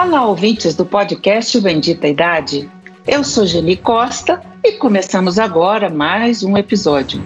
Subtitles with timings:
[0.00, 2.70] Olá, ouvintes do podcast Bendita Idade.
[3.04, 7.20] Eu sou Geni Costa e começamos agora mais um episódio.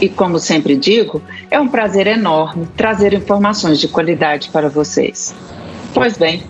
[0.00, 5.32] E como sempre digo, é um prazer enorme trazer informações de qualidade para vocês.
[5.94, 6.42] Pois bem,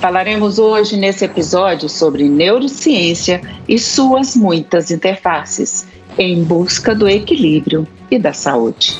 [0.00, 8.18] falaremos hoje nesse episódio sobre neurociência e suas muitas interfaces em busca do equilíbrio e
[8.18, 8.98] da saúde.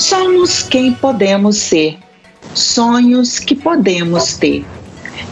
[0.00, 1.96] Somos quem podemos ser,
[2.54, 4.66] sonhos que podemos ter.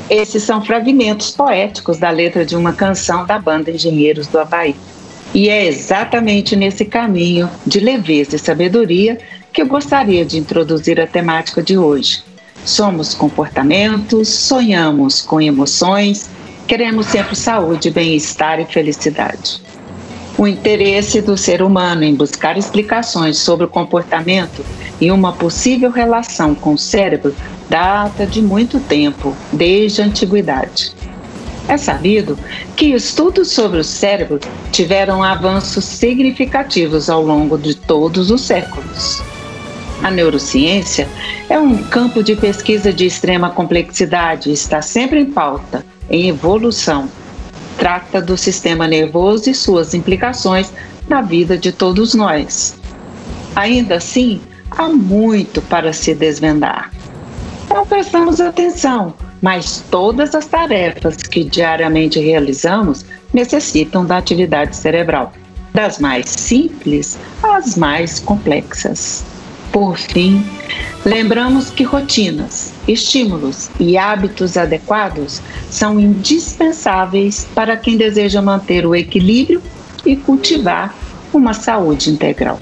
[0.08, 4.74] Esses são fragmentos poéticos da letra de uma canção da banda Engenheiros do Havaí.
[5.34, 9.18] E é exatamente nesse caminho de leveza e sabedoria
[9.52, 12.22] que eu gostaria de introduzir a temática de hoje.
[12.64, 16.28] Somos comportamentos, sonhamos com emoções,
[16.66, 19.60] queremos sempre saúde, bem-estar e felicidade.
[20.38, 24.62] O interesse do ser humano em buscar explicações sobre o comportamento
[25.00, 27.34] e uma possível relação com o cérebro
[27.70, 30.92] data de muito tempo, desde a antiguidade.
[31.66, 32.38] É sabido
[32.76, 34.38] que estudos sobre o cérebro
[34.70, 39.22] tiveram avanços significativos ao longo de todos os séculos.
[40.02, 41.08] A neurociência
[41.48, 47.08] é um campo de pesquisa de extrema complexidade e está sempre em pauta, em evolução
[47.78, 50.72] trata do sistema nervoso e suas implicações
[51.08, 52.76] na vida de todos nós.
[53.54, 56.90] Ainda assim, há muito para se desvendar.
[57.70, 65.32] Não prestamos atenção, mas todas as tarefas que diariamente realizamos necessitam da atividade cerebral,
[65.72, 69.24] das mais simples às mais complexas.
[69.76, 70.42] Por fim,
[71.04, 79.62] lembramos que rotinas, estímulos e hábitos adequados são indispensáveis para quem deseja manter o equilíbrio
[80.06, 80.94] e cultivar
[81.30, 82.58] uma saúde integral.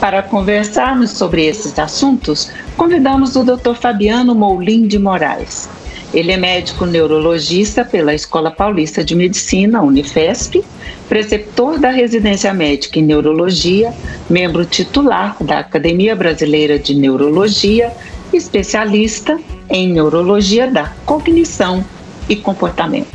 [0.00, 3.76] Para conversarmos sobre esses assuntos, convidamos o Dr.
[3.80, 5.68] Fabiano Moulin de Moraes.
[6.12, 10.62] Ele é médico neurologista pela Escola Paulista de Medicina, Unifesp,
[11.08, 13.94] preceptor da residência médica em neurologia,
[14.28, 17.90] membro titular da Academia Brasileira de Neurologia,
[18.30, 19.40] especialista
[19.70, 21.82] em neurologia da cognição
[22.28, 23.08] e comportamento.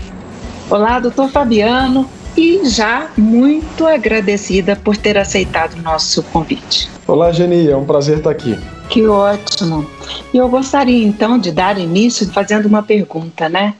[0.68, 6.88] Olá, doutor Fabiano, e já muito agradecida por ter aceitado o nosso convite.
[7.08, 8.56] Olá, Geni, é um prazer estar aqui.
[8.90, 9.86] Que ótimo.
[10.32, 13.74] E eu gostaria então de dar início fazendo uma pergunta, né?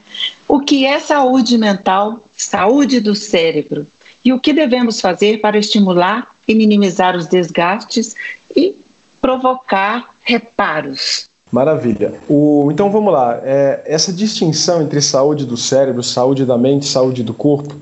[0.48, 3.86] O que é saúde mental, saúde do cérebro?
[4.24, 8.16] E o que devemos fazer para estimular e minimizar os desgastes
[8.54, 8.74] e
[9.20, 11.28] provocar reparos?
[11.50, 12.14] Maravilha.
[12.28, 13.40] O, então vamos lá.
[13.42, 17.74] É, essa distinção entre saúde do cérebro, saúde da mente, saúde do corpo,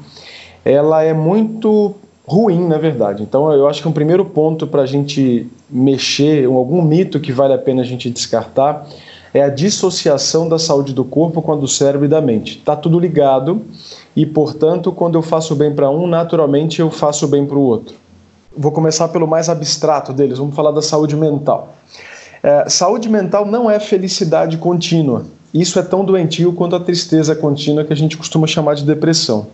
[0.66, 1.94] ela é muito
[2.26, 3.22] ruim, na verdade.
[3.22, 7.54] Então eu acho que um primeiro ponto para a gente mexer, algum mito que vale
[7.54, 8.84] a pena a gente descartar,
[9.32, 12.58] é a dissociação da saúde do corpo com a do cérebro e da mente.
[12.58, 13.62] Está tudo ligado
[14.16, 17.94] e, portanto, quando eu faço bem para um, naturalmente eu faço bem para o outro.
[18.56, 21.74] Vou começar pelo mais abstrato deles, vamos falar da saúde mental.
[22.42, 25.26] É, saúde mental não é felicidade contínua.
[25.54, 29.46] Isso é tão doentio quanto a tristeza contínua que a gente costuma chamar de depressão.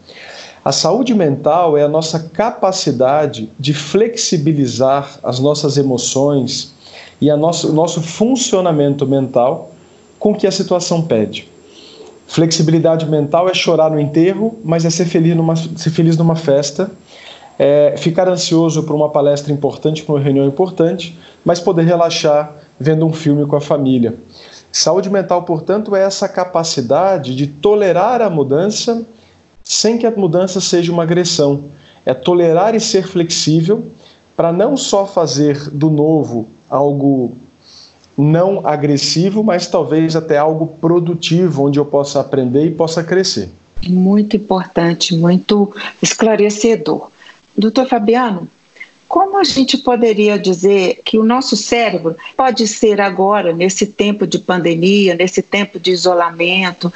[0.64, 6.72] A saúde mental é a nossa capacidade de flexibilizar as nossas emoções
[7.20, 9.72] e a nosso, o nosso funcionamento mental
[10.20, 11.50] com que a situação pede.
[12.28, 16.92] Flexibilidade mental é chorar no enterro, mas é ser feliz numa, ser feliz numa festa,
[17.58, 23.04] é ficar ansioso por uma palestra importante, por uma reunião importante, mas poder relaxar vendo
[23.04, 24.14] um filme com a família.
[24.70, 29.04] Saúde mental, portanto, é essa capacidade de tolerar a mudança
[29.62, 31.64] sem que a mudança seja uma agressão.
[32.04, 33.86] É tolerar e ser flexível
[34.36, 37.36] para não só fazer do novo algo
[38.16, 43.50] não agressivo, mas talvez até algo produtivo, onde eu possa aprender e possa crescer.
[43.86, 47.10] Muito importante, muito esclarecedor.
[47.56, 48.48] Doutor Fabiano,
[49.08, 54.38] como a gente poderia dizer que o nosso cérebro pode ser agora, nesse tempo de
[54.38, 56.91] pandemia, nesse tempo de isolamento,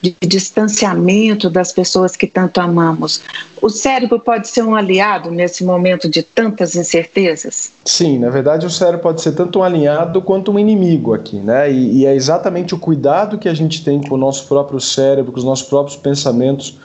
[0.00, 3.20] de distanciamento das pessoas que tanto amamos.
[3.60, 7.72] O cérebro pode ser um aliado nesse momento de tantas incertezas?
[7.84, 11.70] Sim, na verdade o cérebro pode ser tanto um alinhado quanto um inimigo aqui, né?
[11.70, 15.32] E, e é exatamente o cuidado que a gente tem com o nosso próprio cérebro,
[15.32, 16.78] com os nossos próprios pensamentos,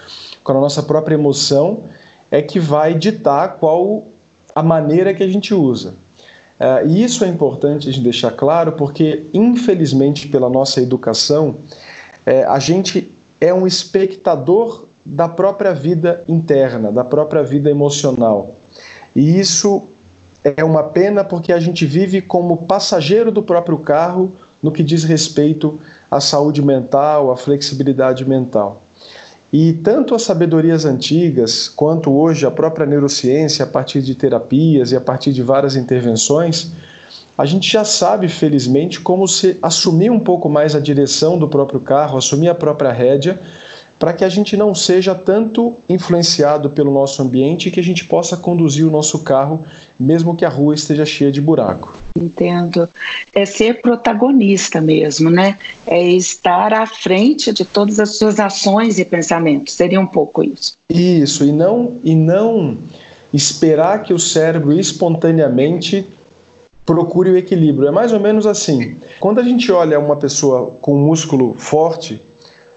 [0.43, 1.83] com a nossa própria emoção,
[2.29, 4.03] é que vai ditar qual
[4.53, 5.93] a maneira que a gente usa.
[6.59, 11.55] Uh, e isso é importante a gente deixar claro, porque infelizmente pela nossa educação
[12.25, 18.55] é, a gente é um espectador da própria vida interna, da própria vida emocional.
[19.15, 19.83] E isso
[20.43, 25.03] é uma pena porque a gente vive como passageiro do próprio carro no que diz
[25.03, 25.79] respeito
[26.09, 28.81] à saúde mental, à flexibilidade mental.
[29.53, 34.95] E tanto as sabedorias antigas quanto hoje a própria neurociência, a partir de terapias e
[34.95, 36.71] a partir de várias intervenções,
[37.37, 41.79] a gente já sabe, felizmente, como se assumir um pouco mais a direção do próprio
[41.79, 43.39] carro, assumir a própria rédea,
[43.97, 48.05] para que a gente não seja tanto influenciado pelo nosso ambiente e que a gente
[48.05, 49.65] possa conduzir o nosso carro,
[49.99, 51.97] mesmo que a rua esteja cheia de buraco.
[52.17, 52.89] Entendo.
[53.33, 55.57] É ser protagonista mesmo, né?
[55.87, 59.73] É estar à frente de todas as suas ações e pensamentos.
[59.73, 60.73] Seria um pouco isso.
[60.89, 62.77] Isso, e não, e não
[63.33, 66.05] esperar que o cérebro espontaneamente
[66.85, 67.87] procure o equilíbrio.
[67.87, 68.97] É mais ou menos assim.
[69.19, 72.21] Quando a gente olha uma pessoa com músculo forte,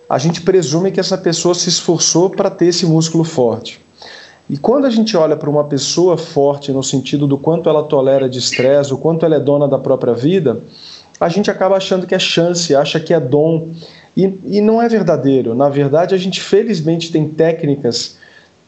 [0.09, 3.81] a gente presume que essa pessoa se esforçou para ter esse músculo forte.
[4.49, 8.29] E quando a gente olha para uma pessoa forte no sentido do quanto ela tolera
[8.29, 10.63] de estresse, o quanto ela é dona da própria vida,
[11.21, 13.69] a gente acaba achando que é chance, acha que é dom.
[14.17, 15.55] E, e não é verdadeiro.
[15.55, 18.17] Na verdade, a gente felizmente tem técnicas,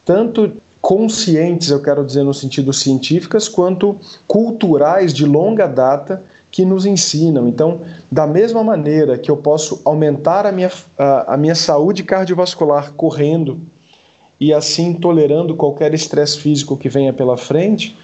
[0.05, 0.51] tanto
[0.81, 3.97] conscientes, eu quero dizer no sentido científicas, quanto
[4.27, 7.47] culturais de longa data que nos ensinam.
[7.47, 7.81] Então,
[8.11, 13.59] da mesma maneira que eu posso aumentar a minha, a, a minha saúde cardiovascular correndo
[14.39, 17.95] e assim tolerando qualquer estresse físico que venha pela frente,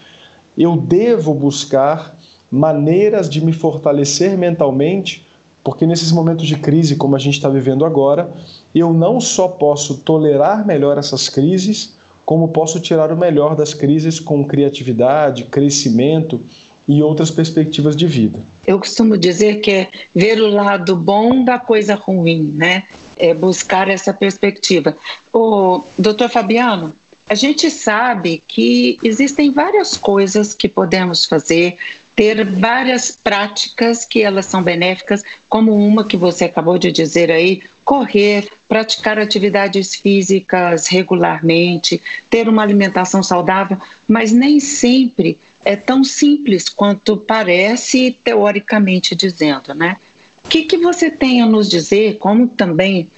[0.56, 2.16] eu devo buscar
[2.50, 5.26] maneiras de me fortalecer mentalmente,
[5.64, 8.32] porque nesses momentos de crise, como a gente está vivendo agora,
[8.74, 11.97] eu não só posso tolerar melhor essas crises,
[12.28, 16.42] como posso tirar o melhor das crises com criatividade, crescimento
[16.86, 18.42] e outras perspectivas de vida.
[18.66, 22.84] Eu costumo dizer que é ver o lado bom da coisa ruim, né?
[23.16, 24.98] É buscar essa perspectiva.
[25.34, 26.94] O doutor Fabiano,
[27.30, 31.78] a gente sabe que existem várias coisas que podemos fazer,
[32.14, 37.62] ter várias práticas que elas são benéficas, como uma que você acabou de dizer aí,
[37.86, 43.78] correr, praticar atividades físicas regularmente, ter uma alimentação saudável,
[44.08, 49.98] mas nem sempre é tão simples quanto parece teoricamente dizendo, né?
[50.46, 53.12] O que, que você tem a nos dizer, como também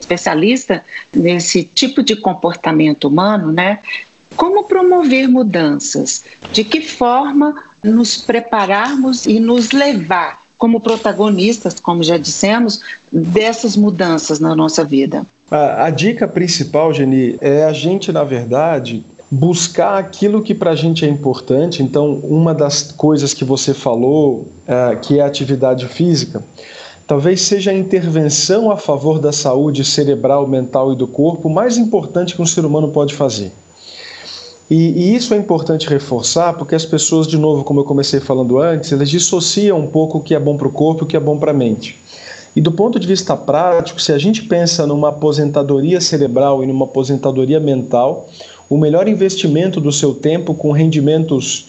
[0.00, 0.84] especialista
[1.14, 3.78] nesse tipo de comportamento humano, né?
[4.36, 6.24] Como promover mudanças?
[6.52, 14.38] De que forma nos prepararmos e nos levar como protagonistas, como já dissemos, dessas mudanças
[14.38, 15.26] na nossa vida?
[15.50, 20.76] A, a dica principal, Geni, é a gente, na verdade, buscar aquilo que para a
[20.76, 21.82] gente é importante.
[21.82, 26.44] Então, uma das coisas que você falou, é, que é a atividade física,
[27.08, 32.36] talvez seja a intervenção a favor da saúde cerebral, mental e do corpo mais importante
[32.36, 33.50] que um ser humano pode fazer.
[34.70, 38.58] E, e, isso é importante reforçar, porque as pessoas, de novo, como eu comecei falando
[38.58, 41.16] antes, elas dissociam um pouco o que é bom para o corpo e o que
[41.16, 41.98] é bom para a mente.
[42.54, 46.84] E do ponto de vista prático, se a gente pensa numa aposentadoria cerebral e numa
[46.84, 48.28] aposentadoria mental,
[48.68, 51.66] o melhor investimento do seu tempo com rendimentos,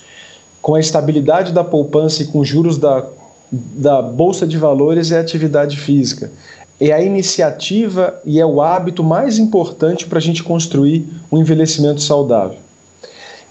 [0.61, 3.05] com a estabilidade da poupança e com juros da,
[3.51, 6.31] da bolsa de valores é a atividade física.
[6.79, 12.01] É a iniciativa e é o hábito mais importante para a gente construir um envelhecimento
[12.01, 12.62] saudável.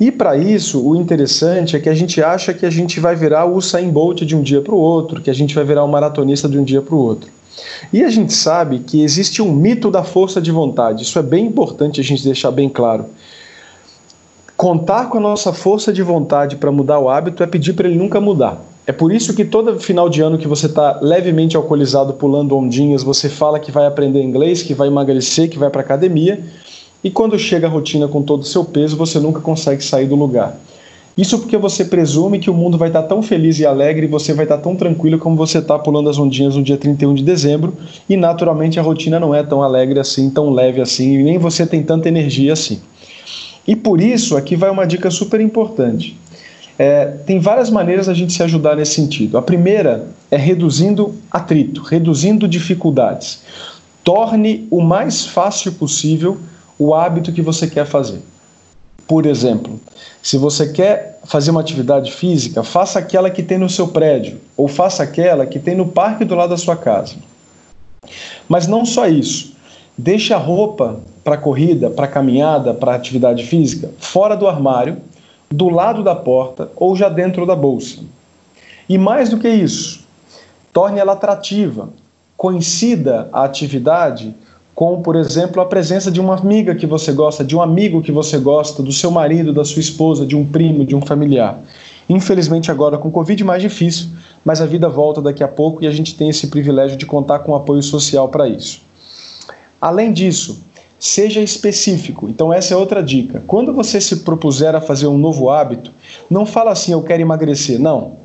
[0.01, 3.45] E para isso, o interessante é que a gente acha que a gente vai virar
[3.45, 5.89] o Usain Bolt de um dia para o outro, que a gente vai virar um
[5.89, 7.31] maratonista de um dia para o outro.
[7.93, 11.03] E a gente sabe que existe um mito da força de vontade.
[11.03, 13.07] Isso é bem importante a gente deixar bem claro.
[14.57, 17.99] Contar com a nossa força de vontade para mudar o hábito é pedir para ele
[17.99, 18.61] nunca mudar.
[18.87, 23.03] É por isso que todo final de ano que você está levemente alcoolizado, pulando ondinhas,
[23.03, 26.41] você fala que vai aprender inglês, que vai emagrecer, que vai para academia,
[27.03, 30.15] e quando chega a rotina com todo o seu peso, você nunca consegue sair do
[30.15, 30.57] lugar.
[31.17, 34.33] Isso porque você presume que o mundo vai estar tão feliz e alegre e você
[34.33, 37.75] vai estar tão tranquilo como você está pulando as ondinhas no dia 31 de dezembro,
[38.09, 41.67] e naturalmente a rotina não é tão alegre assim, tão leve assim, e nem você
[41.67, 42.81] tem tanta energia assim.
[43.67, 46.17] E por isso, aqui vai uma dica super importante.
[46.79, 49.37] É, tem várias maneiras a gente se ajudar nesse sentido.
[49.37, 53.43] A primeira é reduzindo atrito, reduzindo dificuldades.
[54.03, 56.39] Torne o mais fácil possível
[56.85, 58.21] o hábito que você quer fazer.
[59.07, 59.81] Por exemplo,
[60.21, 64.67] se você quer fazer uma atividade física, faça aquela que tem no seu prédio, ou
[64.67, 67.15] faça aquela que tem no parque do lado da sua casa.
[68.49, 69.53] Mas não só isso.
[69.97, 74.97] Deixe a roupa para corrida, para caminhada, para atividade física fora do armário,
[75.49, 78.01] do lado da porta ou já dentro da bolsa.
[78.89, 80.05] E mais do que isso,
[80.73, 81.91] torne ela atrativa.
[82.37, 84.35] Coincida a atividade
[84.75, 88.11] com, por exemplo, a presença de uma amiga que você gosta, de um amigo que
[88.11, 91.61] você gosta, do seu marido, da sua esposa, de um primo, de um familiar.
[92.09, 94.09] Infelizmente, agora com Covid, mais difícil,
[94.45, 97.41] mas a vida volta daqui a pouco e a gente tem esse privilégio de contar
[97.41, 98.81] com apoio social para isso.
[99.81, 100.63] Além disso,
[100.99, 102.29] seja específico.
[102.29, 103.43] Então, essa é outra dica.
[103.47, 105.91] Quando você se propuser a fazer um novo hábito,
[106.31, 107.79] não fala assim, eu quero emagrecer.
[107.79, 108.17] Não.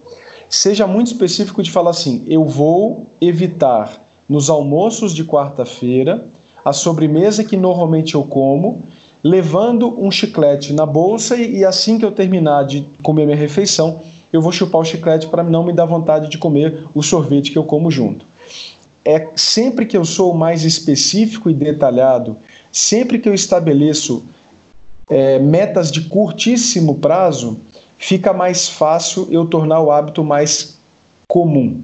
[0.50, 6.26] Seja muito específico de falar assim, eu vou evitar nos almoços de quarta-feira
[6.68, 8.84] a sobremesa que normalmente eu como,
[9.24, 14.02] levando um chiclete na bolsa e, e assim que eu terminar de comer minha refeição,
[14.34, 17.58] eu vou chupar o chiclete para não me dar vontade de comer o sorvete que
[17.58, 18.26] eu como junto.
[19.06, 22.38] É sempre que eu sou mais específico e detalhado
[22.70, 24.26] sempre que eu estabeleço
[25.10, 27.58] é, metas de curtíssimo prazo,
[27.98, 30.78] fica mais fácil eu tornar o hábito mais
[31.30, 31.82] comum.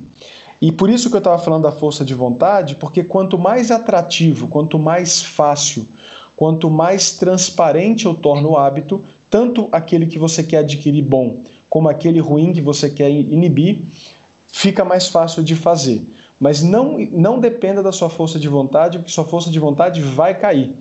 [0.64, 4.48] E por isso que eu estava falando da força de vontade, porque quanto mais atrativo,
[4.48, 5.86] quanto mais fácil,
[6.38, 11.90] quanto mais transparente eu torno o hábito, tanto aquele que você quer adquirir bom, como
[11.90, 13.82] aquele ruim que você quer inibir,
[14.48, 16.02] fica mais fácil de fazer.
[16.40, 20.34] Mas não, não dependa da sua força de vontade, porque sua força de vontade vai
[20.34, 20.74] cair.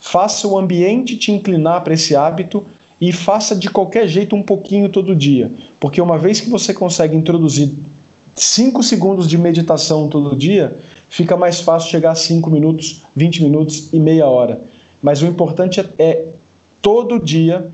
[0.00, 2.66] Faça o ambiente te inclinar para esse hábito
[3.00, 5.52] e faça de qualquer jeito um pouquinho todo dia.
[5.78, 7.70] Porque uma vez que você consegue introduzir
[8.42, 10.78] 5 segundos de meditação todo dia,
[11.08, 14.62] fica mais fácil chegar a 5 minutos, 20 minutos e meia hora.
[15.02, 16.26] Mas o importante é, é
[16.80, 17.70] todo dia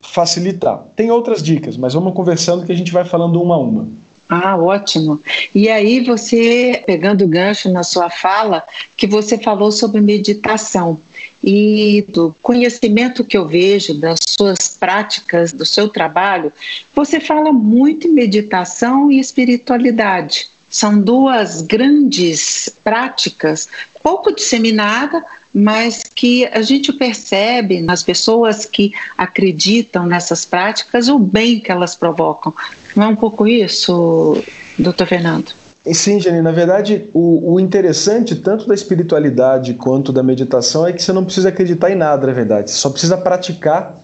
[0.00, 0.84] facilitar.
[0.94, 3.88] Tem outras dicas, mas vamos conversando que a gente vai falando uma a uma.
[4.28, 5.20] Ah, ótimo.
[5.54, 8.64] E aí você, pegando o gancho na sua fala,
[8.96, 10.98] que você falou sobre meditação
[11.42, 16.52] e do conhecimento que eu vejo das suas práticas, do seu trabalho,
[16.94, 20.48] você fala muito em meditação e espiritualidade.
[20.68, 23.68] São duas grandes práticas,
[24.02, 31.60] pouco disseminada, mas que a gente percebe nas pessoas que acreditam nessas práticas o bem
[31.60, 32.54] que elas provocam.
[32.94, 34.42] Não é um pouco isso,
[34.78, 35.65] doutor Fernando?
[35.92, 41.02] Sim, Jenny, na verdade, o, o, interessante tanto da espiritualidade quanto da meditação é que
[41.02, 42.70] você não precisa acreditar em nada, na verdade.
[42.70, 44.00] Você só precisa praticar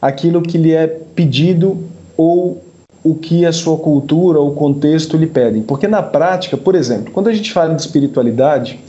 [0.00, 1.84] aquilo que lhe é pedido
[2.16, 2.62] ou
[3.04, 5.62] o que a sua cultura ou contexto lhe pedem.
[5.62, 8.80] Porque na prática, por exemplo, quando a gente fala de espiritualidade,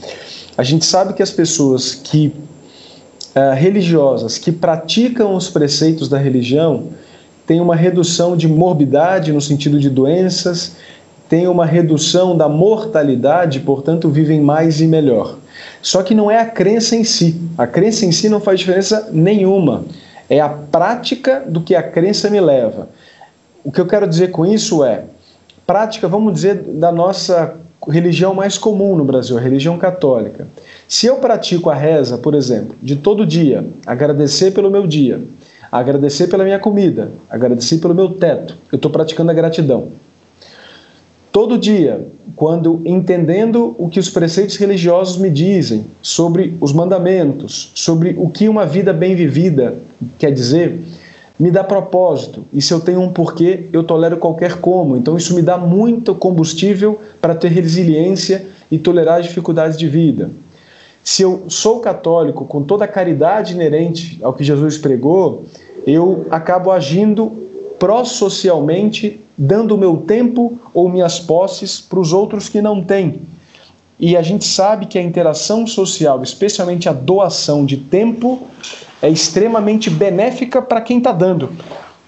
[0.56, 2.34] a gente sabe que as pessoas que
[3.34, 6.88] uh, religiosas que praticam os preceitos da religião
[7.46, 10.76] têm uma redução de morbidade no sentido de doenças,
[11.30, 15.36] têm uma redução da mortalidade, portanto vivem mais e melhor.
[15.80, 17.40] Só que não é a crença em si.
[17.56, 19.84] A crença em si não faz diferença nenhuma.
[20.28, 22.88] É a prática do que a crença me leva.
[23.62, 25.04] O que eu quero dizer com isso é
[25.64, 27.54] prática, vamos dizer, da nossa
[27.88, 30.48] religião mais comum no Brasil, a religião católica.
[30.88, 35.22] Se eu pratico a reza, por exemplo, de todo dia, agradecer pelo meu dia,
[35.70, 39.92] agradecer pela minha comida, agradecer pelo meu teto, eu estou praticando a gratidão.
[41.32, 48.16] Todo dia, quando entendendo o que os preceitos religiosos me dizem sobre os mandamentos, sobre
[48.18, 49.76] o que uma vida bem vivida
[50.18, 50.80] quer dizer,
[51.38, 52.44] me dá propósito.
[52.52, 54.96] E se eu tenho um porquê, eu tolero qualquer como.
[54.96, 60.30] Então isso me dá muito combustível para ter resiliência e tolerar as dificuldades de vida.
[61.02, 65.44] Se eu sou católico com toda a caridade inerente ao que Jesus pregou,
[65.86, 67.49] eu acabo agindo
[67.80, 73.22] pró-socialmente, dando o meu tempo ou minhas posses para os outros que não têm.
[73.98, 78.46] E a gente sabe que a interação social, especialmente a doação de tempo,
[79.02, 81.50] é extremamente benéfica para quem está dando.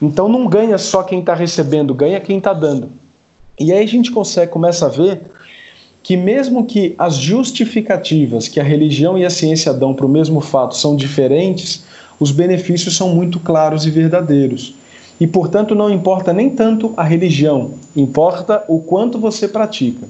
[0.01, 2.91] Então não ganha só quem está recebendo, ganha quem está dando.
[3.59, 5.23] E aí a gente consegue, começa a ver
[6.03, 10.41] que mesmo que as justificativas que a religião e a ciência dão para o mesmo
[10.41, 11.85] fato são diferentes,
[12.21, 14.75] os benefícios são muito claros e verdadeiros.
[15.23, 20.09] E, portanto, não importa nem tanto a religião, importa o quanto você pratica.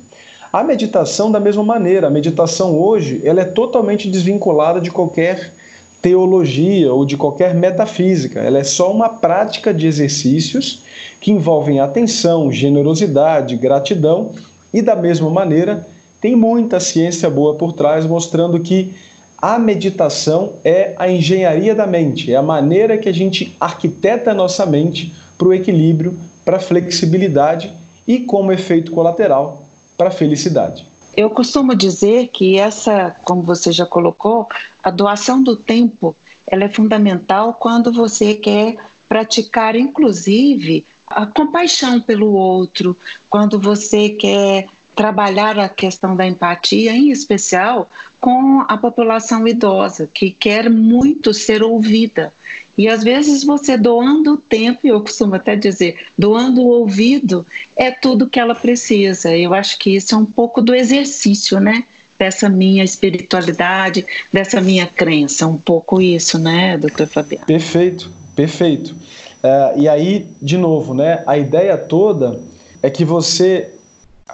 [0.51, 5.53] A meditação, da mesma maneira, a meditação hoje ela é totalmente desvinculada de qualquer
[6.01, 8.41] teologia ou de qualquer metafísica.
[8.41, 10.83] Ela é só uma prática de exercícios
[11.21, 14.31] que envolvem atenção, generosidade, gratidão
[14.73, 15.87] e, da mesma maneira,
[16.23, 18.95] tem muita ciência boa por trás mostrando que
[19.43, 24.35] a meditação é a engenharia da mente, é a maneira que a gente arquiteta a
[24.35, 27.73] nossa mente para o equilíbrio, para a flexibilidade
[28.07, 29.67] e, como efeito colateral,
[29.99, 30.87] para a felicidade.
[31.17, 34.47] Eu costumo dizer que essa, como você já colocou,
[34.81, 36.15] a doação do tempo,
[36.47, 38.77] ela é fundamental quando você quer
[39.09, 42.97] praticar, inclusive, a compaixão pelo outro,
[43.29, 47.89] quando você quer trabalhar a questão da empatia, em especial
[48.21, 52.33] com a população idosa, que quer muito ser ouvida.
[52.77, 57.47] E às vezes você doando o tempo, eu costumo até dizer, doando o ouvido,
[57.77, 59.37] é tudo que ela precisa.
[59.37, 61.85] Eu acho que isso é um pouco do exercício, né?
[62.19, 67.45] Dessa minha espiritualidade, dessa minha crença, um pouco isso, né, doutor Fabiano?
[67.47, 68.95] Perfeito, perfeito.
[69.43, 72.41] Uh, e aí, de novo, né, a ideia toda
[72.81, 73.72] é que você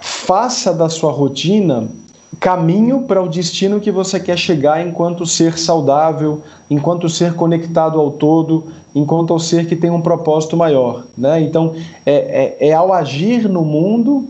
[0.01, 1.89] faça da sua rotina
[2.39, 8.11] caminho para o destino que você quer chegar enquanto ser saudável, enquanto ser conectado ao
[8.11, 11.05] todo, enquanto ao ser que tem um propósito maior.
[11.17, 11.41] Né?
[11.41, 11.73] Então,
[12.05, 14.29] é, é, é ao agir no mundo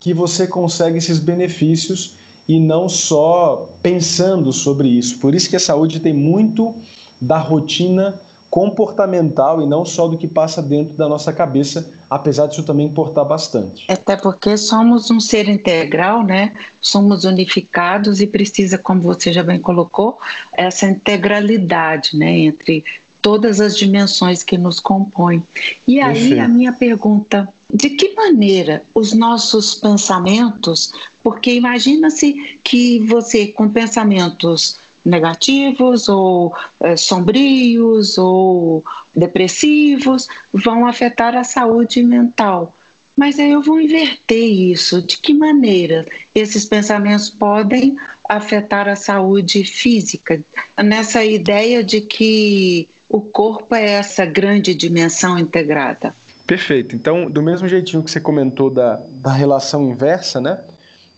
[0.00, 2.16] que você consegue esses benefícios
[2.48, 5.18] e não só pensando sobre isso.
[5.18, 6.74] Por isso que a saúde tem muito
[7.20, 8.20] da rotina
[8.54, 13.24] comportamental e não só do que passa dentro da nossa cabeça, apesar disso também importar
[13.24, 13.84] bastante.
[13.88, 16.52] Até porque somos um ser integral, né?
[16.80, 20.18] Somos unificados e precisa, como você já bem colocou,
[20.52, 22.84] essa integralidade, né, entre
[23.20, 25.42] todas as dimensões que nos compõem.
[25.84, 26.40] E aí Perfeito.
[26.40, 30.92] a minha pergunta, de que maneira os nossos pensamentos,
[31.24, 38.84] porque imagina-se que você com pensamentos negativos ou é, sombrios ou
[39.14, 42.74] depressivos vão afetar a saúde mental.
[43.16, 45.00] Mas aí eu vou inverter isso.
[45.00, 47.96] De que maneira esses pensamentos podem
[48.28, 50.42] afetar a saúde física?
[50.82, 56.12] Nessa ideia de que o corpo é essa grande dimensão integrada.
[56.46, 56.96] Perfeito.
[56.96, 60.64] Então, do mesmo jeitinho que você comentou da, da relação inversa, né?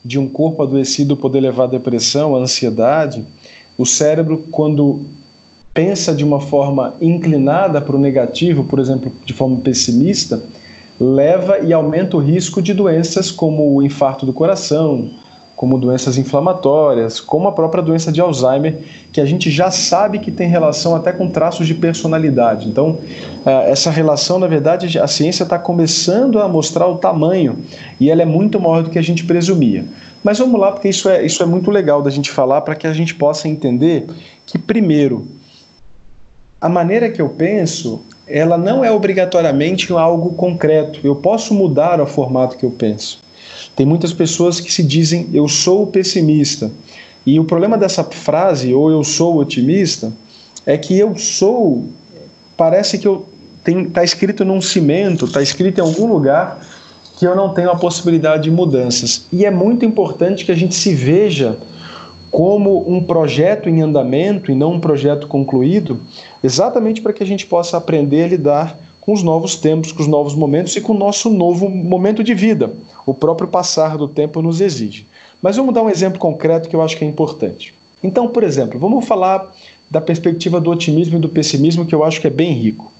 [0.04, 3.24] De um corpo adoecido poder levar a depressão, a ansiedade,
[3.78, 5.00] o cérebro, quando
[5.72, 10.42] pensa de uma forma inclinada para o negativo, por exemplo, de forma pessimista,
[10.98, 15.10] leva e aumenta o risco de doenças como o infarto do coração,
[15.56, 18.78] como doenças inflamatórias, como a própria doença de Alzheimer,
[19.10, 22.68] que a gente já sabe que tem relação até com traços de personalidade.
[22.68, 22.98] Então,
[23.44, 27.58] eh, essa relação, na verdade, a ciência está começando a mostrar o tamanho
[27.98, 29.84] e ela é muito maior do que a gente presumia.
[30.26, 32.84] Mas vamos lá, porque isso é, isso é muito legal da gente falar para que
[32.84, 34.06] a gente possa entender
[34.44, 35.28] que, primeiro,
[36.60, 40.98] a maneira que eu penso, ela não é obrigatoriamente algo concreto.
[41.04, 43.20] Eu posso mudar o formato que eu penso.
[43.76, 46.72] Tem muitas pessoas que se dizem eu sou pessimista.
[47.24, 50.12] E o problema dessa frase, ou eu sou otimista,
[50.66, 51.84] é que eu sou,
[52.56, 53.28] parece que eu
[53.64, 56.58] está escrito num cimento, está escrito em algum lugar,
[57.16, 59.26] que eu não tenho a possibilidade de mudanças.
[59.32, 61.58] E é muito importante que a gente se veja
[62.30, 66.00] como um projeto em andamento e não um projeto concluído,
[66.44, 70.08] exatamente para que a gente possa aprender a lidar com os novos tempos, com os
[70.08, 72.72] novos momentos e com o nosso novo momento de vida.
[73.06, 75.06] O próprio passar do tempo nos exige.
[75.40, 77.72] Mas vamos dar um exemplo concreto que eu acho que é importante.
[78.02, 79.54] Então, por exemplo, vamos falar
[79.90, 82.92] da perspectiva do otimismo e do pessimismo, que eu acho que é bem rico.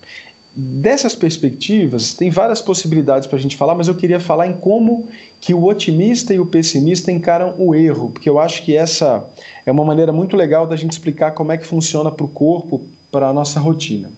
[0.58, 5.06] Dessas perspectivas, tem várias possibilidades para a gente falar, mas eu queria falar em como
[5.38, 9.22] que o otimista e o pessimista encaram o erro, porque eu acho que essa
[9.66, 12.86] é uma maneira muito legal da gente explicar como é que funciona para o corpo,
[13.12, 14.08] para a nossa rotina.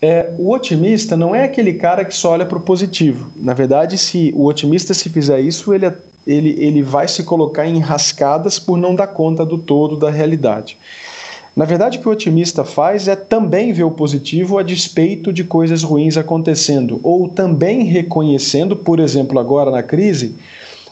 [0.00, 3.32] É, o otimista não é aquele cara que só olha para o positivo.
[3.34, 5.90] Na verdade, se o otimista se fizer isso, ele,
[6.24, 10.78] ele, ele vai se colocar em rascadas por não dar conta do todo da realidade.
[11.56, 15.44] Na verdade, o que o otimista faz é também ver o positivo a despeito de
[15.44, 20.34] coisas ruins acontecendo, ou também reconhecendo, por exemplo, agora na crise,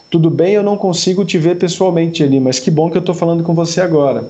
[0.09, 3.15] tudo bem, eu não consigo te ver pessoalmente ali, mas que bom que eu estou
[3.15, 4.29] falando com você agora.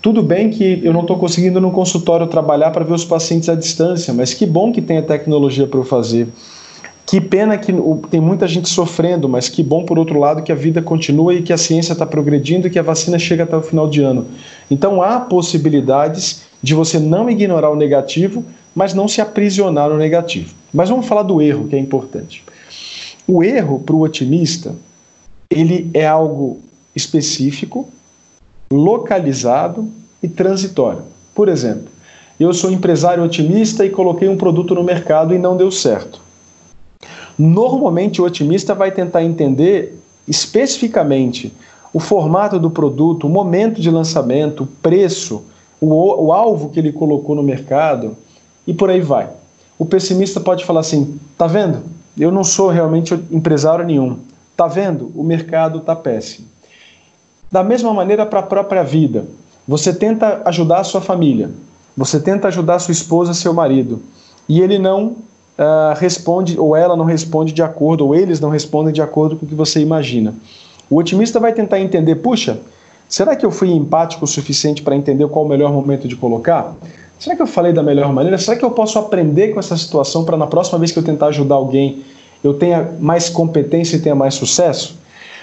[0.00, 3.54] Tudo bem que eu não estou conseguindo no consultório trabalhar para ver os pacientes à
[3.54, 6.28] distância, mas que bom que tem a tecnologia para eu fazer.
[7.06, 7.72] Que pena que
[8.10, 11.42] tem muita gente sofrendo, mas que bom, por outro lado, que a vida continua e
[11.42, 14.26] que a ciência está progredindo e que a vacina chega até o final de ano.
[14.70, 18.42] Então há possibilidades de você não ignorar o negativo,
[18.74, 20.54] mas não se aprisionar no negativo.
[20.72, 22.42] Mas vamos falar do erro, que é importante.
[23.28, 24.74] O erro, para o otimista,
[25.50, 26.58] ele é algo
[26.96, 27.88] específico,
[28.72, 29.88] localizado
[30.22, 31.02] e transitório.
[31.34, 31.88] Por exemplo,
[32.40, 36.23] eu sou empresário otimista e coloquei um produto no mercado e não deu certo.
[37.38, 41.52] Normalmente o otimista vai tentar entender especificamente
[41.92, 45.44] o formato do produto, o momento de lançamento, o preço,
[45.80, 48.16] o, o alvo que ele colocou no mercado
[48.66, 49.28] e por aí vai.
[49.78, 51.82] O pessimista pode falar assim: tá vendo?
[52.18, 54.18] Eu não sou realmente empresário nenhum.
[54.56, 55.10] Tá vendo?
[55.14, 56.46] O mercado tá péssimo.
[57.50, 59.26] Da mesma maneira para a própria vida.
[59.66, 61.50] Você tenta ajudar a sua família,
[61.96, 64.02] você tenta ajudar sua esposa, seu marido,
[64.46, 65.16] e ele não
[65.58, 69.46] uh, responde, ou ela não responde de acordo, ou eles não respondem de acordo com
[69.46, 70.34] o que você imagina.
[70.90, 72.60] O otimista vai tentar entender, puxa,
[73.08, 76.74] será que eu fui empático o suficiente para entender qual o melhor momento de colocar?
[77.18, 78.36] Será que eu falei da melhor maneira?
[78.36, 81.28] Será que eu posso aprender com essa situação para na próxima vez que eu tentar
[81.28, 82.02] ajudar alguém,
[82.42, 84.98] eu tenha mais competência e tenha mais sucesso?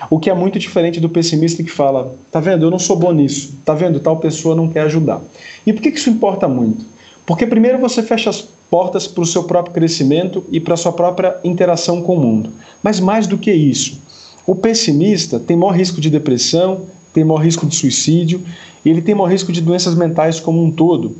[0.10, 3.12] O que é muito diferente do pessimista que fala: tá vendo, eu não sou bom
[3.12, 5.22] nisso, tá vendo, tal pessoa não quer ajudar.
[5.66, 6.86] E por que isso importa muito?
[7.26, 10.94] Porque primeiro você fecha as portas para o seu próprio crescimento e para a sua
[10.94, 12.50] própria interação com o mundo.
[12.82, 14.00] Mas mais do que isso,
[14.48, 18.42] o pessimista tem maior risco de depressão, tem maior risco de suicídio,
[18.86, 21.18] e ele tem maior risco de doenças mentais como um todo.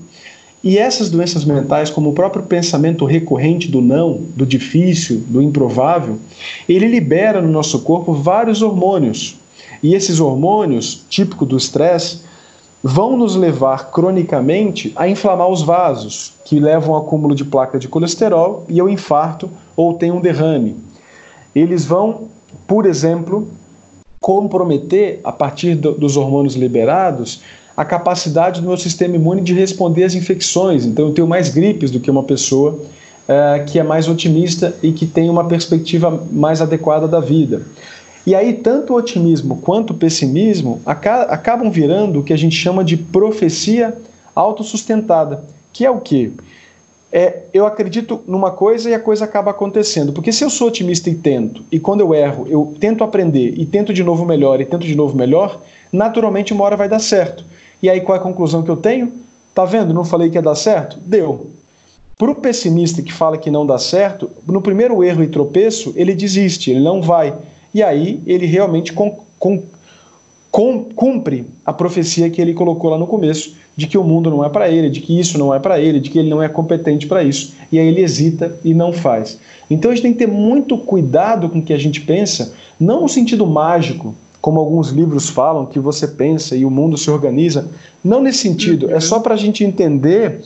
[0.64, 6.20] E essas doenças mentais, como o próprio pensamento recorrente do não, do difícil, do improvável,
[6.70, 9.36] ele libera no nosso corpo vários hormônios.
[9.84, 12.20] E esses hormônios, típico do estresse,
[12.84, 17.88] vão nos levar cronicamente a inflamar os vasos, que levam ao acúmulo de placa de
[17.88, 20.76] colesterol e ao infarto ou tem um derrame.
[21.56, 22.28] Eles vão,
[22.66, 23.48] por exemplo,
[24.20, 27.42] comprometer, a partir do, dos hormônios liberados,
[27.76, 30.86] a capacidade do meu sistema imune de responder às infecções.
[30.86, 32.80] Então, eu tenho mais gripes do que uma pessoa
[33.28, 37.64] é, que é mais otimista e que tem uma perspectiva mais adequada da vida.
[38.26, 42.84] E aí, tanto o otimismo quanto o pessimismo acabam virando o que a gente chama
[42.84, 43.98] de profecia
[44.36, 46.32] autossustentada, que é o quê?
[47.12, 50.14] É, eu acredito numa coisa e a coisa acaba acontecendo.
[50.14, 53.66] Porque se eu sou otimista e tento, e quando eu erro, eu tento aprender e
[53.66, 57.44] tento de novo melhor e tento de novo melhor, naturalmente uma hora vai dar certo.
[57.84, 59.12] E aí qual é a conclusão que eu tenho?
[59.54, 59.94] Tá vendo?
[59.94, 60.98] Não falei que ia dar certo?
[61.00, 61.50] Deu.
[62.18, 66.14] Para o pessimista que fala que não dá certo, no primeiro erro e tropeço, ele
[66.14, 67.34] desiste, ele não vai.
[67.74, 69.64] E aí ele realmente com, com,
[70.52, 74.44] com, cumpre a profecia que ele colocou lá no começo, de que o mundo não
[74.44, 76.50] é para ele, de que isso não é para ele, de que ele não é
[76.50, 77.54] competente para isso.
[77.72, 79.40] E aí ele hesita e não faz.
[79.70, 83.02] Então a gente tem que ter muito cuidado com o que a gente pensa, não
[83.02, 87.70] no sentido mágico, como alguns livros falam, que você pensa e o mundo se organiza.
[88.04, 90.42] Não nesse sentido, é só para a gente entender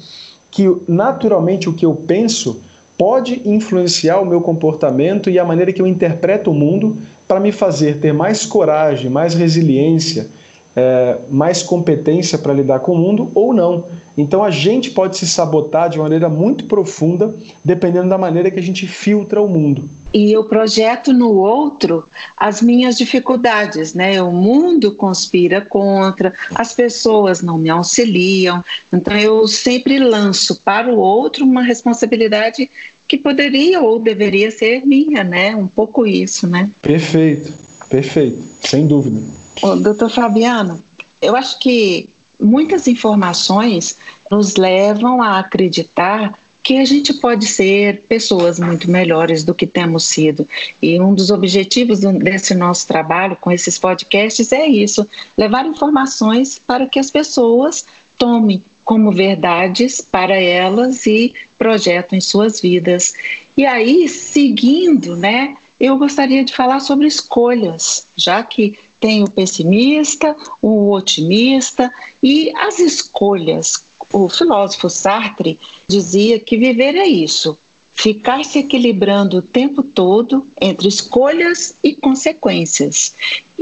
[0.51, 2.61] que naturalmente o que eu penso
[2.97, 7.51] pode influenciar o meu comportamento e a maneira que eu interpreto o mundo para me
[7.51, 10.27] fazer ter mais coragem, mais resiliência,
[10.75, 13.85] é, mais competência para lidar com o mundo ou não.
[14.17, 18.63] Então a gente pode se sabotar de maneira muito profunda, dependendo da maneira que a
[18.63, 19.89] gente filtra o mundo.
[20.13, 22.05] E eu projeto no outro
[22.37, 24.21] as minhas dificuldades, né?
[24.21, 28.63] O mundo conspira contra, as pessoas não me auxiliam.
[28.93, 32.69] Então eu sempre lanço para o outro uma responsabilidade
[33.07, 35.55] que poderia ou deveria ser minha, né?
[35.55, 36.69] Um pouco isso, né?
[36.81, 37.53] Perfeito,
[37.89, 39.21] perfeito, sem dúvida.
[39.61, 40.83] Ô, doutor Fabiano,
[41.21, 43.97] eu acho que muitas informações
[44.29, 50.05] nos levam a acreditar que a gente pode ser pessoas muito melhores do que temos
[50.05, 50.47] sido.
[50.81, 56.87] E um dos objetivos desse nosso trabalho com esses podcasts é isso: levar informações para
[56.87, 57.85] que as pessoas
[58.17, 63.15] tomem como verdades para elas e projetam em suas vidas.
[63.57, 70.35] E aí, seguindo, né, eu gostaria de falar sobre escolhas, já que tem o pessimista,
[70.61, 71.91] o otimista
[72.23, 73.83] e as escolhas.
[74.13, 77.57] O filósofo Sartre dizia que viver é isso,
[77.91, 83.15] ficar se equilibrando o tempo todo entre escolhas e consequências.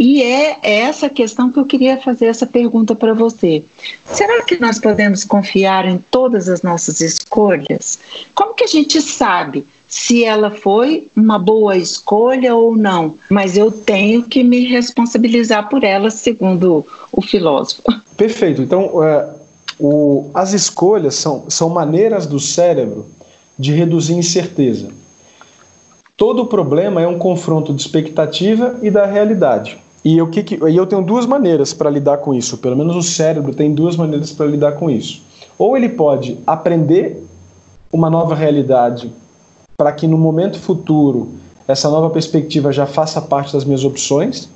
[0.05, 3.63] E é essa questão que eu queria fazer essa pergunta para você.
[4.03, 7.99] Será que nós podemos confiar em todas as nossas escolhas?
[8.35, 13.71] Como que a gente sabe se ela foi uma boa escolha ou não, mas eu
[13.71, 17.83] tenho que me responsabilizar por ela, segundo o filósofo.
[18.17, 18.61] Perfeito.
[18.61, 19.29] Então, é,
[19.79, 23.07] o, as escolhas são, são maneiras do cérebro
[23.57, 24.89] de reduzir incerteza.
[26.17, 29.81] Todo problema é um confronto de expectativa e da realidade.
[30.03, 33.01] E eu, que, e eu tenho duas maneiras para lidar com isso, pelo menos o
[33.01, 35.21] cérebro tem duas maneiras para lidar com isso.
[35.57, 37.25] Ou ele pode aprender
[37.91, 39.11] uma nova realidade
[39.77, 41.29] para que no momento futuro
[41.67, 44.49] essa nova perspectiva já faça parte das minhas opções,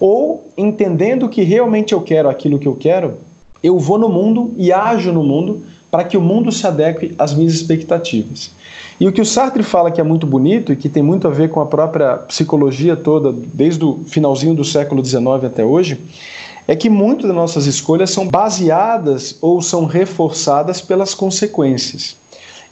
[0.00, 3.18] ou entendendo que realmente eu quero aquilo que eu quero,
[3.62, 7.34] eu vou no mundo e ajo no mundo para que o mundo se adeque às
[7.34, 8.50] minhas expectativas.
[9.00, 11.30] E o que o Sartre fala que é muito bonito e que tem muito a
[11.30, 15.98] ver com a própria psicologia toda, desde o finalzinho do século XIX até hoje,
[16.68, 22.16] é que muitas das nossas escolhas são baseadas ou são reforçadas pelas consequências.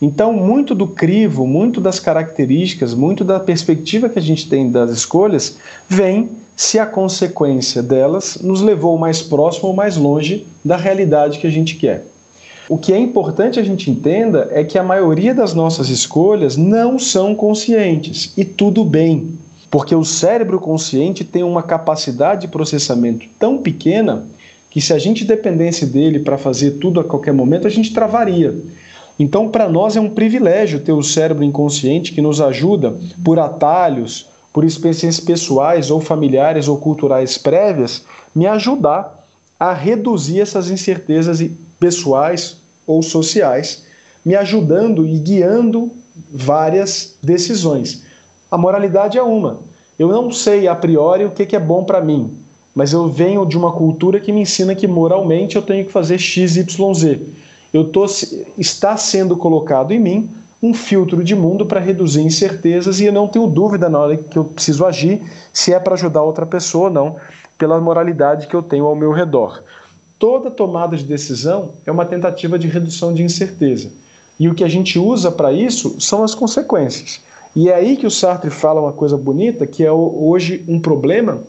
[0.01, 4.91] Então, muito do crivo, muito das características, muito da perspectiva que a gente tem das
[4.91, 5.57] escolhas
[5.89, 11.47] vem se a consequência delas nos levou mais próximo ou mais longe da realidade que
[11.47, 12.05] a gente quer.
[12.69, 16.99] O que é importante a gente entenda é que a maioria das nossas escolhas não
[16.99, 19.39] são conscientes e tudo bem,
[19.71, 24.27] porque o cérebro consciente tem uma capacidade de processamento tão pequena
[24.69, 28.55] que se a gente dependesse dele para fazer tudo a qualquer momento, a gente travaria.
[29.19, 34.29] Então, para nós é um privilégio ter o cérebro inconsciente que nos ajuda por atalhos,
[34.53, 38.05] por experiências pessoais ou familiares ou culturais prévias,
[38.35, 39.27] me ajudar
[39.59, 41.43] a reduzir essas incertezas
[41.81, 42.58] pessoais
[42.89, 43.85] ou sociais,
[44.25, 45.93] me ajudando e guiando
[46.33, 48.03] várias decisões.
[48.51, 49.61] A moralidade é uma.
[49.99, 52.33] Eu não sei a priori o que é bom para mim,
[52.75, 56.19] mas eu venho de uma cultura que me ensina que moralmente eu tenho que fazer
[56.19, 57.21] X, Y, Z.
[57.73, 58.07] Eu tô,
[58.57, 60.31] está sendo colocado em mim
[60.63, 64.37] um filtro de mundo para reduzir incertezas e eu não tenho dúvida na hora que
[64.37, 65.23] eu preciso agir
[65.53, 67.17] se é para ajudar outra pessoa ou não,
[67.57, 69.63] pela moralidade que eu tenho ao meu redor.
[70.19, 73.93] Toda tomada de decisão é uma tentativa de redução de incerteza.
[74.39, 77.21] E o que a gente usa para isso são as consequências.
[77.55, 81.43] E é aí que o Sartre fala uma coisa bonita, que é hoje um problema,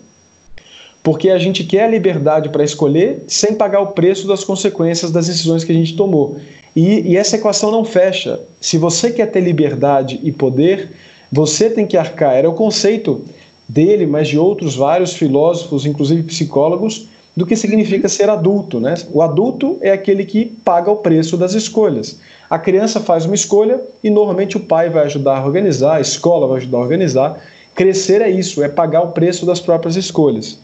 [1.03, 5.27] porque a gente quer a liberdade para escolher sem pagar o preço das consequências das
[5.27, 6.39] decisões que a gente tomou.
[6.75, 8.39] E, e essa equação não fecha.
[8.61, 10.91] Se você quer ter liberdade e poder,
[11.31, 12.33] você tem que arcar.
[12.33, 13.23] Era o conceito
[13.67, 17.07] dele, mas de outros vários filósofos, inclusive psicólogos,
[17.39, 18.81] do que significa ser adulto.
[18.81, 18.95] Né?
[19.13, 22.19] O adulto é aquele que paga o preço das escolhas.
[22.49, 26.45] A criança faz uma escolha e normalmente o pai vai ajudar a organizar, a escola
[26.47, 27.41] vai ajudar a organizar.
[27.73, 30.59] Crescer é isso, é pagar o preço das próprias escolhas.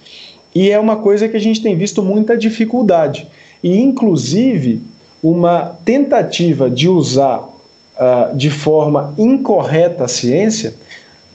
[0.54, 3.26] E é uma coisa que a gente tem visto muita dificuldade.
[3.64, 4.82] E, inclusive,
[5.24, 10.74] uma tentativa de usar uh, de forma incorreta a ciência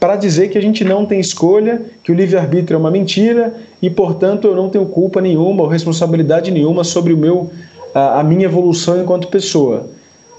[0.01, 3.91] para dizer que a gente não tem escolha, que o livre-arbítrio é uma mentira e,
[3.91, 7.51] portanto, eu não tenho culpa nenhuma ou responsabilidade nenhuma sobre o meu,
[7.95, 9.89] a, a minha evolução enquanto pessoa.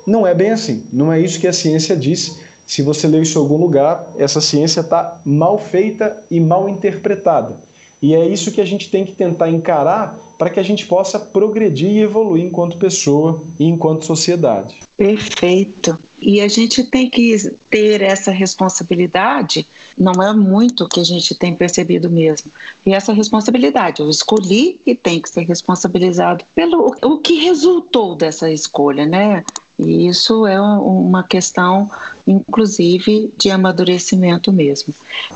[0.05, 0.83] Não é bem assim.
[0.91, 2.39] Não é isso que a ciência diz.
[2.65, 7.57] Se você leu isso em algum lugar, essa ciência está mal feita e mal interpretada.
[8.01, 11.19] E é isso que a gente tem que tentar encarar para que a gente possa
[11.19, 14.79] progredir e evoluir enquanto pessoa e enquanto sociedade.
[14.97, 15.95] Perfeito.
[16.19, 17.37] E a gente tem que
[17.69, 22.49] ter essa responsabilidade, não é muito que a gente tem percebido mesmo.
[22.83, 28.49] E essa responsabilidade, eu escolhi e tem que ser responsabilizado pelo o que resultou dessa
[28.49, 29.45] escolha, né?
[29.77, 31.87] E isso é uma questão,
[32.25, 34.91] inclusive, de amadurecimento mesmo.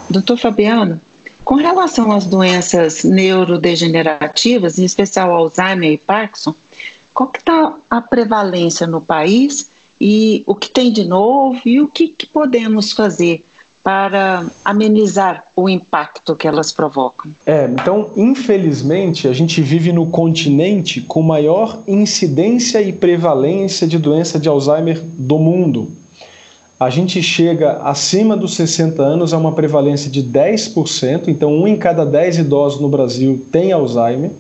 [0.10, 1.00] Doutor Fabiano,
[1.46, 6.56] com relação às doenças neurodegenerativas, em especial Alzheimer e Parkinson,
[7.14, 9.70] qual que está a prevalência no país
[10.02, 13.46] e o que tem de novo e o que, que podemos fazer
[13.82, 17.32] para amenizar o impacto que elas provocam.
[17.46, 24.40] É, então, infelizmente, a gente vive no continente com maior incidência e prevalência de doença
[24.40, 25.92] de Alzheimer do mundo
[26.80, 31.78] a gente chega acima dos 60 anos a uma prevalência de 10%, então um em
[31.78, 34.32] cada 10 idosos no Brasil tem Alzheimer,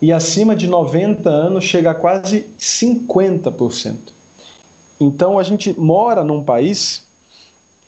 [0.00, 3.94] e acima de 90 anos chega a quase 50%.
[5.00, 7.04] Então a gente mora num país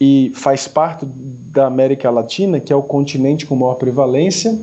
[0.00, 4.58] e faz parte da América Latina, que é o continente com maior prevalência,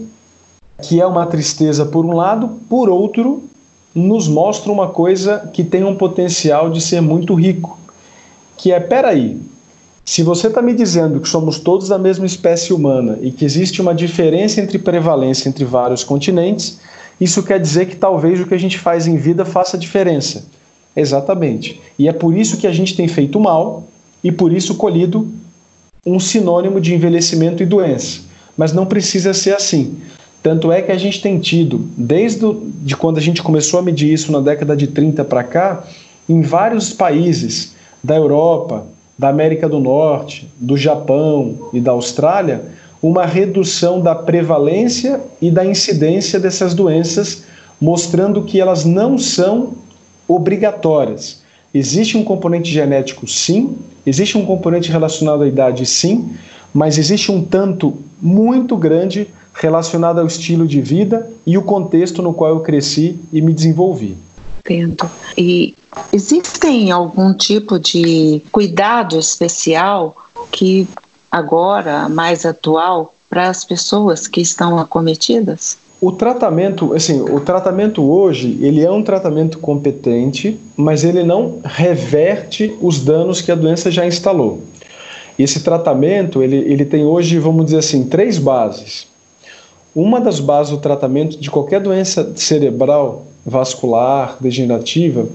[0.82, 3.43] que é uma tristeza por um lado, por outro,
[3.93, 7.83] nos mostra uma coisa que tem um potencial de ser muito rico
[8.63, 9.41] que é, peraí,
[10.06, 13.82] se você está me dizendo que somos todos da mesma espécie humana e que existe
[13.82, 16.80] uma diferença entre prevalência entre vários continentes,
[17.19, 20.45] isso quer dizer que talvez o que a gente faz em vida faça diferença.
[20.95, 21.82] Exatamente.
[21.99, 23.84] E é por isso que a gente tem feito mal
[24.23, 25.28] e por isso colhido
[26.08, 28.21] um sinônimo de envelhecimento e doença.
[28.56, 29.97] Mas não precisa ser assim.
[30.41, 32.45] Tanto é que a gente tem tido, desde
[32.82, 35.84] de quando a gente começou a medir isso na década de 30 para cá,
[36.30, 37.72] em vários países,
[38.04, 38.86] da Europa,
[39.18, 42.66] da América do Norte, do Japão e da Austrália,
[43.02, 47.44] uma redução da prevalência e da incidência dessas doenças,
[47.80, 49.74] mostrando que elas não são
[50.28, 51.42] obrigatórias.
[51.74, 56.34] Existe um componente genético, sim, existe um componente relacionado à idade, sim,
[56.74, 62.34] mas existe um tanto muito grande relacionado ao estilo de vida e o contexto no
[62.34, 64.16] qual eu cresci e me desenvolvi.
[64.65, 65.10] Entendo.
[65.38, 65.76] E
[66.13, 70.15] existem algum tipo de cuidado especial
[70.52, 70.88] que
[71.30, 75.78] agora, mais atual, para as pessoas que estão acometidas?
[75.99, 82.73] O tratamento, assim, o tratamento hoje, ele é um tratamento competente, mas ele não reverte
[82.82, 84.62] os danos que a doença já instalou.
[85.38, 89.08] Esse tratamento, ele, ele tem hoje, vamos dizer assim, três bases.
[89.93, 95.27] Uma das bases do tratamento de qualquer doença cerebral vascular, degenerativa,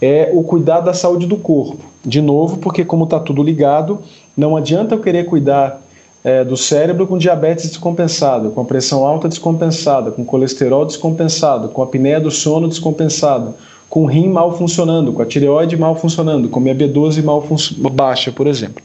[0.00, 1.84] é o cuidar da saúde do corpo.
[2.04, 4.00] De novo, porque como está tudo ligado,
[4.36, 5.82] não adianta eu querer cuidar
[6.24, 11.82] é, do cérebro com diabetes descompensado, com a pressão alta descompensada, com colesterol descompensado, com
[11.82, 13.54] a apneia do sono descompensada,
[13.88, 17.44] com o rim mal funcionando, com a tireoide mal funcionando, com a minha B12 mal
[17.92, 18.82] baixa, por exemplo.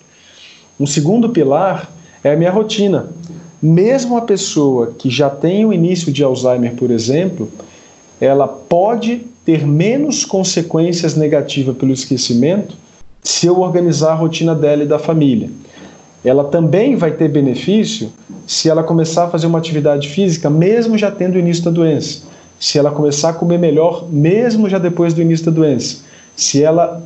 [0.80, 1.92] Um segundo pilar
[2.24, 3.08] é a minha rotina.
[3.62, 7.50] Mesmo a pessoa que já tem o início de Alzheimer, por exemplo,
[8.20, 12.76] ela pode ter menos consequências negativas pelo esquecimento
[13.24, 15.50] se eu organizar a rotina dela e da família.
[16.24, 18.12] Ela também vai ter benefício
[18.48, 22.24] se ela começar a fazer uma atividade física, mesmo já tendo início da doença.
[22.60, 26.04] Se ela começar a comer melhor, mesmo já depois do início da doença.
[26.36, 27.04] Se ela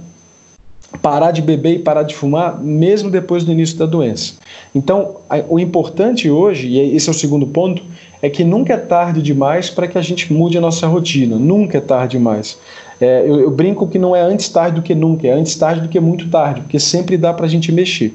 [1.02, 4.34] parar de beber e parar de fumar, mesmo depois do início da doença.
[4.74, 5.17] Então,
[5.48, 7.84] o importante hoje, e esse é o segundo ponto,
[8.21, 11.38] é que nunca é tarde demais para que a gente mude a nossa rotina.
[11.38, 12.58] Nunca é tarde demais.
[12.99, 15.82] É, eu, eu, brinco que não é antes tarde do que nunca, é antes tarde
[15.82, 18.13] do que muito tarde, porque sempre dá para a gente mexer.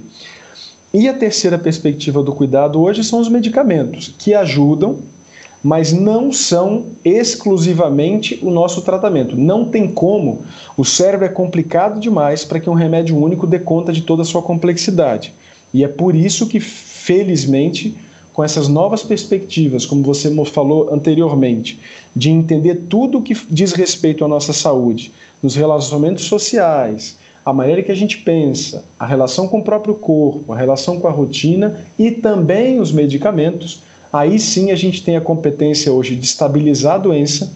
[0.92, 4.98] E a terceira perspectiva do cuidado hoje são os medicamentos, que ajudam,
[5.62, 9.34] mas não são exclusivamente o nosso tratamento.
[9.34, 10.42] Não tem como,
[10.76, 14.24] o cérebro é complicado demais para que um remédio único dê conta de toda a
[14.26, 15.32] sua complexidade.
[15.72, 17.96] E é por isso que, felizmente,
[18.34, 21.78] com essas novas perspectivas, como você falou anteriormente,
[22.14, 27.16] de entender tudo o que diz respeito à nossa saúde, nos relacionamentos sociais,
[27.46, 31.06] a maneira que a gente pensa, a relação com o próprio corpo, a relação com
[31.06, 36.26] a rotina e também os medicamentos, aí sim a gente tem a competência hoje de
[36.26, 37.52] estabilizar a doença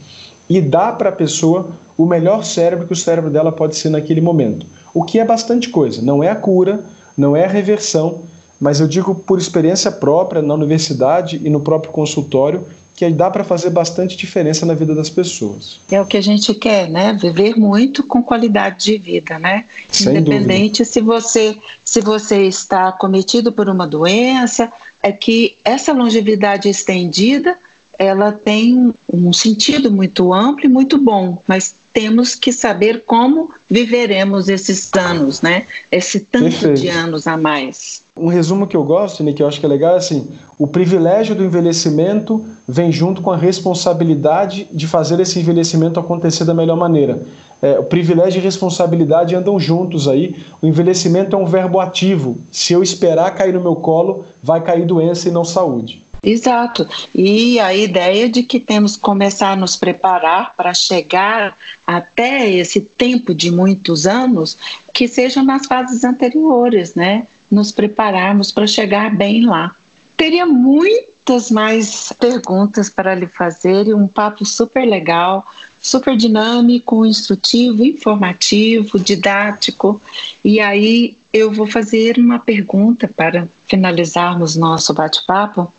[0.48, 4.20] e dar para a pessoa o melhor cérebro que o cérebro dela pode ser naquele
[4.20, 4.64] momento.
[4.94, 6.84] O que é bastante coisa, não é a cura,
[7.16, 8.27] não é a reversão,
[8.60, 12.66] mas eu digo por experiência própria na universidade e no próprio consultório
[12.98, 15.78] que dá para fazer bastante diferença na vida das pessoas.
[15.88, 17.12] É o que a gente quer, né?
[17.12, 19.66] Viver muito com qualidade de vida, né?
[19.88, 20.84] Sem Independente dúvida.
[20.84, 27.56] se você se você está cometido por uma doença, é que essa longevidade estendida
[27.96, 34.48] ela tem um sentido muito amplo e muito bom, mas temos que saber como viveremos
[34.48, 35.66] esses anos, né?
[35.90, 36.80] Esse tanto Perfeito.
[36.80, 38.04] de anos a mais.
[38.16, 40.68] Um resumo que eu gosto, né, que eu acho que é legal, é assim: o
[40.68, 46.76] privilégio do envelhecimento vem junto com a responsabilidade de fazer esse envelhecimento acontecer da melhor
[46.76, 47.20] maneira.
[47.60, 50.36] É, o privilégio e responsabilidade andam juntos aí.
[50.62, 52.38] O envelhecimento é um verbo ativo.
[52.52, 56.06] Se eu esperar cair no meu colo, vai cair doença e não saúde.
[56.22, 56.86] Exato.
[57.14, 62.80] E a ideia de que temos que começar a nos preparar para chegar até esse
[62.80, 64.56] tempo de muitos anos,
[64.92, 67.26] que sejam nas fases anteriores, né?
[67.50, 69.74] Nos prepararmos para chegar bem lá.
[70.16, 75.46] Teria muitas mais perguntas para lhe fazer e um papo super legal,
[75.80, 80.00] super dinâmico, instrutivo, informativo, didático.
[80.44, 85.72] E aí eu vou fazer uma pergunta para finalizarmos nosso bate-papo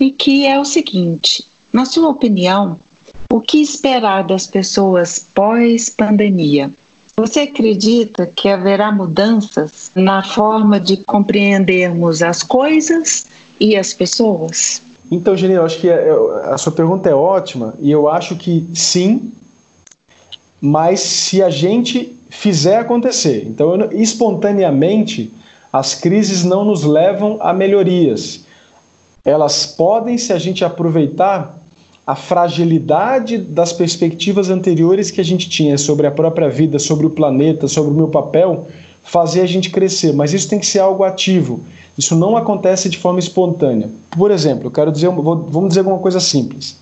[0.00, 2.80] e que é o seguinte: na sua opinião,
[3.30, 6.72] o que esperar das pessoas pós-pandemia?
[7.16, 13.26] Você acredita que haverá mudanças na forma de compreendermos as coisas
[13.60, 14.82] e as pessoas?
[15.10, 16.10] Então, Geni, eu acho que é,
[16.44, 19.32] a sua pergunta é ótima e eu acho que sim,
[20.60, 23.44] mas se a gente fizer acontecer.
[23.46, 25.30] Então, espontaneamente,
[25.72, 28.46] as crises não nos levam a melhorias
[29.24, 31.58] elas podem, se a gente aproveitar
[32.06, 37.10] a fragilidade das perspectivas anteriores que a gente tinha sobre a própria vida, sobre o
[37.10, 38.66] planeta, sobre o meu papel,
[39.02, 40.12] fazer a gente crescer.
[40.12, 41.60] Mas isso tem que ser algo ativo.
[41.96, 43.88] Isso não acontece de forma espontânea.
[44.10, 46.78] Por exemplo, eu quero dizer, vamos dizer alguma coisa simples.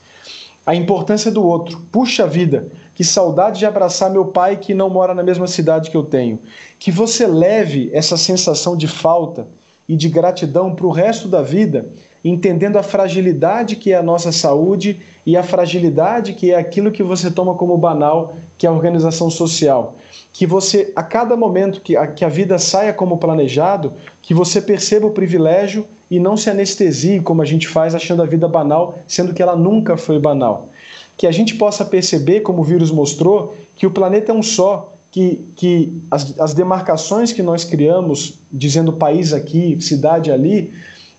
[0.64, 1.80] A importância do outro.
[1.90, 5.96] Puxa vida, que saudade de abraçar meu pai que não mora na mesma cidade que
[5.96, 6.38] eu tenho.
[6.78, 9.46] Que você leve essa sensação de falta
[9.88, 11.88] e de gratidão para o resto da vida
[12.24, 17.02] entendendo a fragilidade que é a nossa saúde e a fragilidade que é aquilo que
[17.02, 19.96] você toma como banal, que é a organização social.
[20.32, 24.60] Que você, a cada momento que a, que a vida saia como planejado, que você
[24.60, 28.98] perceba o privilégio e não se anestesie como a gente faz achando a vida banal,
[29.06, 30.68] sendo que ela nunca foi banal.
[31.16, 34.92] Que a gente possa perceber, como o vírus mostrou, que o planeta é um só,
[35.10, 40.72] que, que as, as demarcações que nós criamos, dizendo país aqui, cidade ali,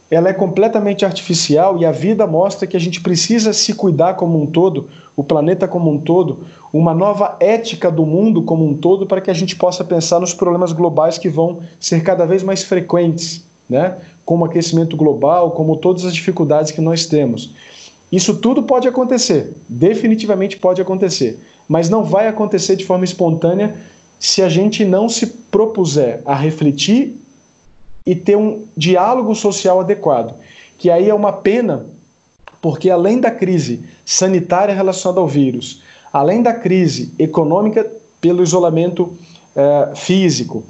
[0.09, 4.41] ela é completamente artificial e a vida mostra que a gente precisa se cuidar como
[4.41, 9.05] um todo, o planeta como um todo, uma nova ética do mundo como um todo
[9.05, 12.63] para que a gente possa pensar nos problemas globais que vão ser cada vez mais
[12.63, 13.97] frequentes, né?
[14.25, 17.53] como aquecimento global, como todas as dificuldades que nós temos.
[18.11, 23.75] Isso tudo pode acontecer, definitivamente pode acontecer, mas não vai acontecer de forma espontânea
[24.19, 27.15] se a gente não se propuser a refletir
[28.09, 30.33] e ter um diálogo social adequado.
[30.79, 31.85] Que aí é uma pena,
[32.59, 37.85] porque além da crise sanitária relacionada ao vírus, além da crise econômica
[38.19, 39.15] pelo isolamento
[39.55, 40.63] eh, físico,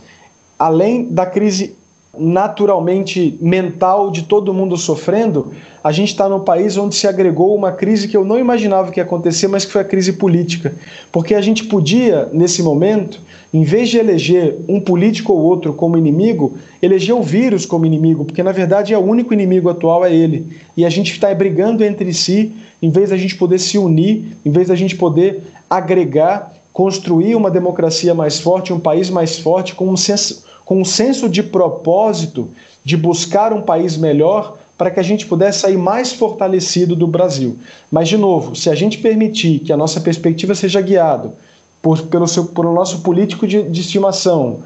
[0.58, 1.78] além da crise
[2.18, 5.52] naturalmente mental de todo mundo sofrendo,
[5.84, 9.00] a gente está num país onde se agregou uma crise que eu não imaginava que
[9.00, 10.74] ia acontecer, mas que foi a crise política.
[11.12, 13.22] Porque a gente podia, nesse momento,
[13.54, 18.26] em vez de eleger um político ou outro como inimigo, eleger o vírus como inimigo,
[18.26, 20.48] porque na verdade é o único inimigo atual é ele.
[20.76, 22.52] E a gente está brigando entre si,
[22.82, 27.52] em vez da gente poder se unir, em vez da gente poder agregar, construir uma
[27.52, 32.52] democracia mais forte, um país mais forte, com um senso com um senso de propósito
[32.86, 37.58] de buscar um país melhor para que a gente pudesse sair mais fortalecido do Brasil.
[37.92, 41.34] Mas, de novo, se a gente permitir que a nossa perspectiva seja guiada
[41.82, 44.60] por, pelo, seu, por o nosso político de, de estimação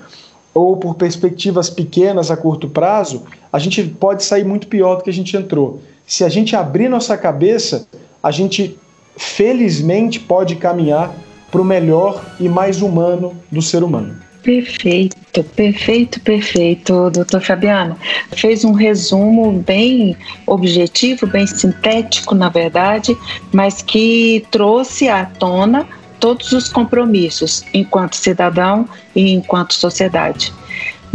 [0.54, 5.10] ou por perspectivas pequenas a curto prazo, a gente pode sair muito pior do que
[5.10, 5.80] a gente entrou.
[6.06, 7.88] Se a gente abrir nossa cabeça,
[8.22, 8.78] a gente
[9.16, 11.16] felizmente pode caminhar
[11.54, 14.16] para o melhor e mais humano do ser humano.
[14.42, 17.96] Perfeito, perfeito, perfeito, doutor Fabiano.
[18.36, 23.16] Fez um resumo bem objetivo, bem sintético, na verdade,
[23.54, 25.88] mas que trouxe à tona
[26.20, 28.86] todos os compromissos enquanto cidadão
[29.16, 30.52] e enquanto sociedade.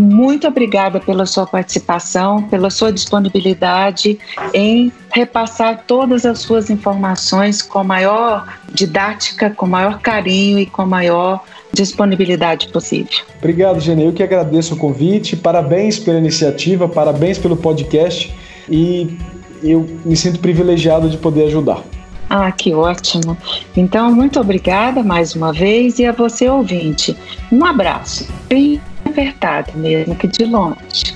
[0.01, 4.17] Muito obrigada pela sua participação, pela sua disponibilidade
[4.55, 11.43] em repassar todas as suas informações com maior didática, com maior carinho e com maior
[11.73, 13.25] disponibilidade possível.
[13.39, 14.05] Obrigado, Gene.
[14.05, 15.37] Eu que agradeço o convite.
[15.37, 18.33] Parabéns pela iniciativa, parabéns pelo podcast
[18.71, 19.19] e
[19.63, 21.83] eu me sinto privilegiado de poder ajudar.
[22.31, 23.37] Ah, que ótimo.
[23.77, 27.17] Então, muito obrigada mais uma vez e a você ouvinte.
[27.51, 31.15] Um abraço bem apertado, mesmo que de longe.